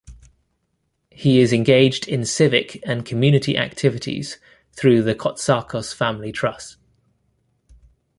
[1.11, 4.39] He is engaged in civic and community activities
[4.73, 6.77] through the Cotsakos Family Trust.